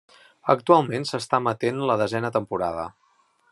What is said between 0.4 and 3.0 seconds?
Actualment s'està emetent la desena temporada.